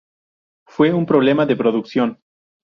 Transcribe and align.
Fue 0.65 0.91
un 0.93 1.05
problema 1.05 1.45
de 1.45 1.55
producción. 1.55 2.19